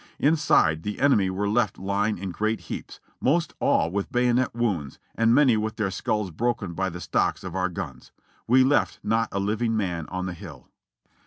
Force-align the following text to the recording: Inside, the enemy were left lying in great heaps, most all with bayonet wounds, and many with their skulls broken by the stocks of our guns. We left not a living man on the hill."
Inside, 0.17 0.81
the 0.81 0.99
enemy 0.99 1.29
were 1.29 1.47
left 1.47 1.77
lying 1.77 2.17
in 2.17 2.31
great 2.31 2.61
heaps, 2.61 2.99
most 3.19 3.53
all 3.59 3.91
with 3.91 4.11
bayonet 4.11 4.55
wounds, 4.55 4.97
and 5.13 5.31
many 5.35 5.55
with 5.55 5.75
their 5.75 5.91
skulls 5.91 6.31
broken 6.31 6.73
by 6.73 6.89
the 6.89 6.99
stocks 6.99 7.43
of 7.43 7.55
our 7.55 7.69
guns. 7.69 8.11
We 8.47 8.63
left 8.63 8.97
not 9.03 9.29
a 9.31 9.39
living 9.39 9.77
man 9.77 10.07
on 10.07 10.25
the 10.25 10.33
hill." 10.33 10.69